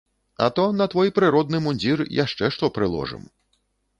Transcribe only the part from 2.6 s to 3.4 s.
прыложым.